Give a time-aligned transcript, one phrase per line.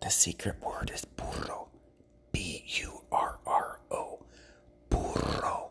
[0.00, 1.68] The secret word is burro.
[2.32, 4.18] B U R R O.
[4.88, 5.70] Burro.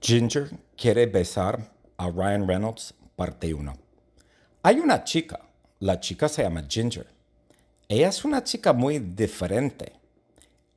[0.00, 3.74] Ginger quiere besar a Ryan Reynolds, parte 1.
[4.62, 5.40] Hay una chica.
[5.80, 7.06] La chica se llama Ginger.
[7.88, 9.92] Ella es una chica muy diferente.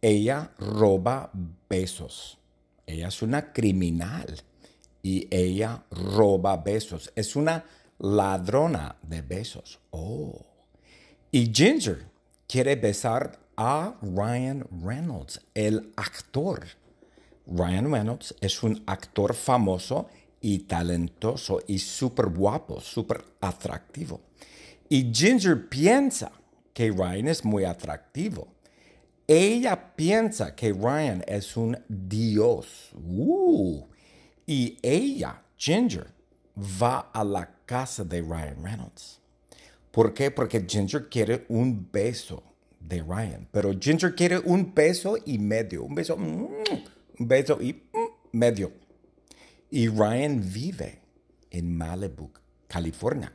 [0.02, 1.30] Ella roba
[1.70, 2.38] besos.
[2.88, 4.42] Ella es una criminal
[5.04, 7.12] y ella roba besos.
[7.16, 7.64] Es una
[8.00, 9.80] ladrona de besos.
[9.92, 10.57] Oh.
[11.32, 12.06] Y Ginger
[12.48, 16.66] quiere besar a Ryan Reynolds, el actor.
[17.46, 20.08] Ryan Reynolds es un actor famoso
[20.40, 24.22] y talentoso y súper guapo, súper atractivo.
[24.88, 26.32] Y Ginger piensa
[26.74, 28.48] que Ryan es muy atractivo.
[29.28, 32.92] Ella piensa que Ryan es un dios.
[32.94, 33.86] Uh.
[34.46, 36.08] Y ella, Ginger,
[36.82, 39.20] va a la casa de Ryan Reynolds.
[39.98, 40.30] ¿Por qué?
[40.30, 42.44] Porque Ginger quiere un beso
[42.80, 46.48] de Ryan, pero Ginger quiere un beso y medio, un beso, mm,
[47.18, 48.74] un beso y mm, medio.
[49.72, 51.00] Y Ryan vive
[51.50, 52.30] en Malibu,
[52.68, 53.34] California.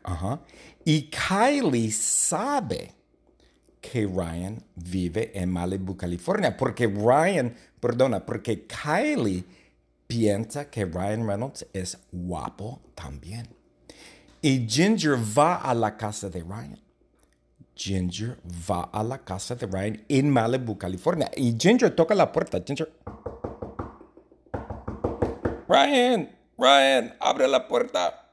[0.84, 2.92] Y Kylie sabe
[3.80, 9.42] que Ryan vive en Malibu, California, porque Ryan, perdona, porque Kylie
[10.06, 13.48] piensa que Ryan Reynolds es guapo también.
[14.44, 16.80] Y Ginger va a la casa de Ryan.
[17.76, 21.30] Ginger va a la casa de Ryan en Malibu, California.
[21.36, 22.60] Y Ginger toca la puerta.
[22.66, 22.92] Ginger.
[25.68, 28.30] Ryan, Ryan, abre la puerta.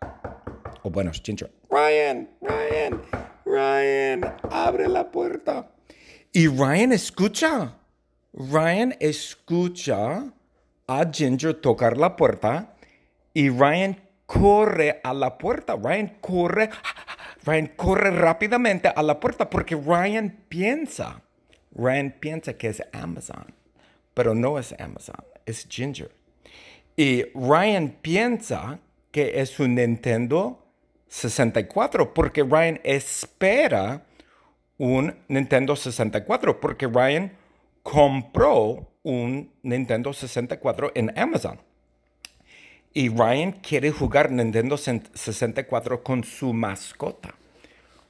[0.82, 1.52] O bueno, Ginger.
[1.70, 3.02] Ryan, Ryan,
[3.46, 5.70] Ryan, abre la puerta.
[6.34, 7.76] Y Ryan escucha.
[8.34, 10.34] Ryan escucha
[10.88, 12.74] a Ginger tocar la puerta
[13.32, 15.76] y Ryan corre a la puerta.
[15.76, 16.70] Ryan corre,
[17.46, 21.24] Ryan corre rápidamente a la puerta porque Ryan piensa,
[21.74, 23.52] Ryan piensa que es Amazon,
[24.14, 25.16] pero no es Amazon,
[25.48, 26.12] es Ginger.
[26.96, 28.80] Y Ryan piensa
[29.12, 30.64] que es un Nintendo
[31.08, 34.04] 64 porque Ryan espera
[34.78, 37.32] un Nintendo 64 porque Ryan
[37.82, 41.69] compró un Nintendo 64 en Amazon.
[42.94, 47.36] Y Ryan quiere jugar Nintendo 64 con su mascota.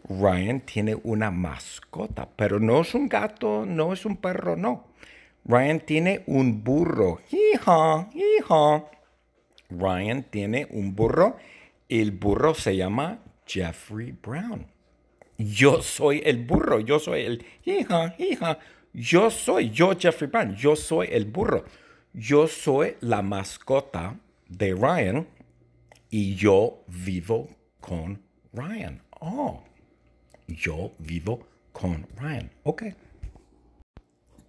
[0.07, 4.87] Ryan tiene una mascota, pero no es un gato, no es un perro, no.
[5.43, 7.19] Ryan tiene un burro.
[7.29, 8.85] Hija, hija.
[9.69, 11.37] Ryan tiene un burro.
[11.89, 14.65] El burro se llama Jeffrey Brown.
[15.37, 18.59] Yo soy el burro, yo soy el hija, hija.
[18.93, 21.65] Yo soy, yo Jeffrey Brown, yo soy el burro.
[22.13, 24.15] Yo soy la mascota
[24.49, 25.27] de Ryan
[26.09, 27.47] y yo vivo
[27.79, 28.21] con
[28.51, 29.01] Ryan.
[29.21, 29.63] Oh,
[30.47, 32.51] yo vivo con Ryan.
[32.63, 32.83] Ok.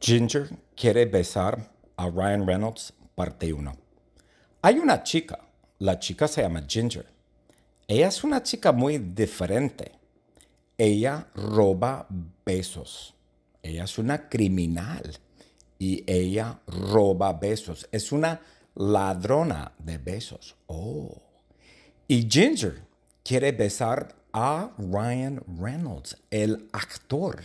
[0.00, 3.76] Ginger quiere besar a Ryan Reynolds, parte 1.
[4.62, 5.38] Hay una chica.
[5.78, 7.06] La chica se llama Ginger.
[7.86, 9.92] Ella es una chica muy diferente.
[10.76, 12.06] Ella roba
[12.44, 13.14] besos.
[13.62, 15.18] Ella es una criminal
[15.78, 17.88] y ella roba besos.
[17.92, 18.40] Es una
[18.80, 20.56] ladrona de besos.
[20.66, 21.22] Oh.
[22.08, 22.82] Y Ginger
[23.22, 27.42] quiere besar a Ryan Reynolds, el actor.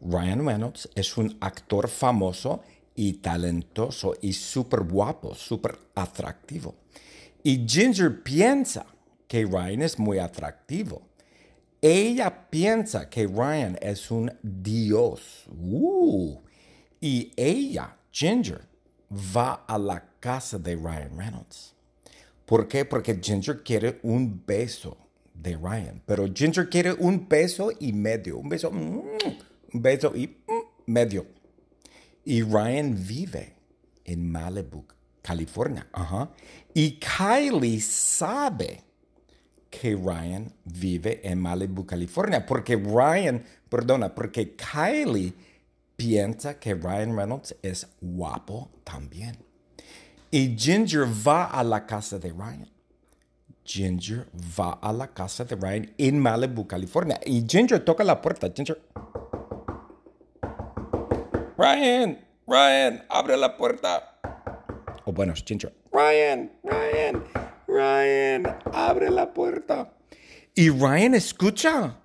[0.00, 2.62] Ryan Reynolds es un actor famoso
[2.96, 6.74] y talentoso y súper guapo, súper atractivo.
[7.44, 8.84] Y Ginger piensa
[9.28, 11.02] que Ryan es muy atractivo.
[11.80, 15.44] Ella piensa que Ryan es un dios.
[15.48, 16.40] Uh.
[17.00, 18.67] Y ella, Ginger,
[19.10, 21.74] va a la casa de Ryan Reynolds.
[22.44, 22.84] ¿Por qué?
[22.84, 24.96] Porque Ginger quiere un beso
[25.34, 29.02] de Ryan, pero Ginger quiere un beso y medio, un beso, mm,
[29.74, 31.26] un beso y mm, medio.
[32.24, 33.54] Y Ryan vive
[34.04, 34.84] en Malibu,
[35.22, 35.86] California.
[36.74, 38.82] Y Kylie sabe
[39.70, 45.34] que Ryan vive en Malibu, California, porque Ryan, perdona, porque Kylie
[45.98, 49.36] piensa que Ryan Reynolds es guapo también.
[50.30, 52.70] Y Ginger va a la casa de Ryan.
[53.64, 54.28] Ginger
[54.58, 57.18] va a la casa de Ryan en Malibu, California.
[57.26, 58.48] Y Ginger toca la puerta.
[58.54, 58.80] Ginger.
[61.58, 64.20] Ryan, Ryan, abre la puerta.
[65.04, 65.74] O bueno, Ginger.
[65.92, 67.24] Ryan, Ryan,
[67.66, 69.92] Ryan, abre la puerta.
[70.54, 71.98] Y Ryan escucha.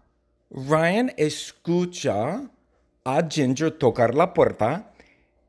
[0.50, 2.50] Ryan escucha
[3.03, 4.91] a Ginger tocar la puerta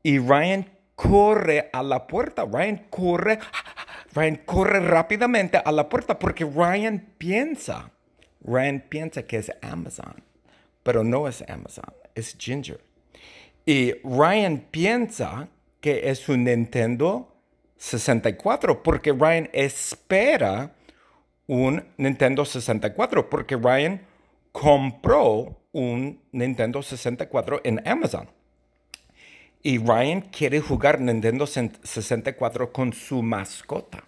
[0.03, 2.45] y Ryan corre a la puerta.
[2.45, 3.39] Ryan corre,
[4.13, 7.91] Ryan corre rápidamente a la puerta porque Ryan piensa,
[8.41, 10.23] Ryan piensa que es Amazon,
[10.83, 12.79] pero no es Amazon, es Ginger.
[13.65, 15.47] Y Ryan piensa
[15.81, 17.35] que es un Nintendo
[17.77, 20.75] 64 porque Ryan espera
[21.47, 24.01] un Nintendo 64 porque Ryan
[24.51, 28.29] compró un Nintendo 64 en Amazon.
[29.61, 34.05] Y Ryan quiere jugar Nintendo 64 con su mascota.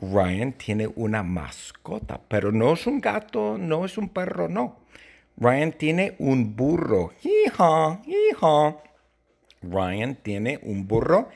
[0.00, 4.78] Ryan tiene una mascota, pero no es un gato, no es un perro, no.
[5.36, 7.12] Ryan tiene un burro.
[7.22, 8.76] Hija, hija.
[9.60, 11.28] Ryan tiene un burro.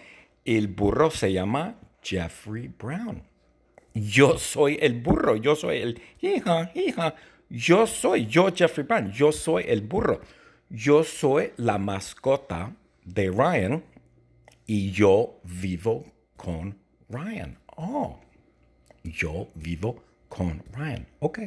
[0.47, 3.23] El burro se llama Jeffrey Brown.
[3.93, 7.15] Yo soy el burro, yo soy el hija, hija.
[7.55, 10.23] Yo soy, yo Jeffrey Brown, yo soy el burro.
[10.71, 13.85] Yo soy la mascota de Ryan
[14.67, 16.79] y yo vivo con
[17.11, 17.59] Ryan.
[17.77, 18.19] Oh,
[19.05, 21.07] yo vivo con Ryan.
[21.21, 21.41] Ok.